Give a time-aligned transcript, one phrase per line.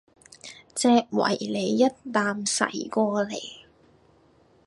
[0.73, 3.35] 隻維尼一啖噬過嚟